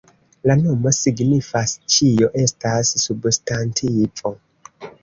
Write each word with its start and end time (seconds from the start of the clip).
La 0.51 0.55
nomo 0.61 0.93
signifas 0.99 1.75
"Ĉio 1.97 2.33
estas 2.47 2.97
substantivo". 3.07 4.39